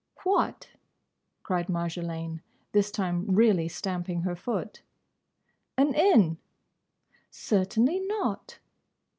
"What?" 0.23 0.71
cried 1.43 1.67
Marjolaine, 1.69 2.41
this 2.71 2.89
time 2.89 3.23
really 3.35 3.67
stamping 3.67 4.21
her 4.21 4.35
foot. 4.35 4.81
"An 5.77 5.93
inn?" 5.93 6.39
"Certainly 7.29 7.99
not." 8.07 8.57